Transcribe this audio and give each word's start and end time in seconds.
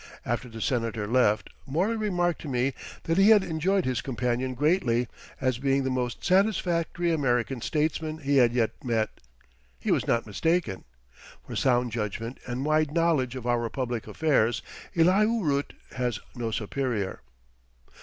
After 0.25 0.49
the 0.49 0.61
Senator 0.61 1.05
left 1.05 1.51
Morley 1.67 1.95
remarked 1.95 2.41
to 2.41 2.47
me 2.47 2.73
that 3.03 3.19
he 3.19 3.29
had 3.29 3.43
enjoyed 3.43 3.85
his 3.85 4.01
companion 4.01 4.55
greatly, 4.55 5.07
as 5.39 5.59
being 5.59 5.83
the 5.83 5.91
most 5.91 6.25
satisfactory 6.25 7.11
American 7.13 7.61
statesman 7.61 8.17
he 8.17 8.37
had 8.37 8.51
yet 8.51 8.71
met. 8.83 9.11
He 9.79 9.91
was 9.91 10.07
not 10.07 10.25
mistaken. 10.25 10.85
For 11.45 11.55
sound 11.55 11.91
judgment 11.91 12.39
and 12.47 12.65
wide 12.65 12.91
knowledge 12.91 13.35
of 13.35 13.45
our 13.45 13.69
public 13.69 14.07
affairs 14.07 14.63
Elihu 14.95 15.43
Root 15.43 15.73
has 15.91 16.19
no 16.33 16.49
superior. 16.49 17.21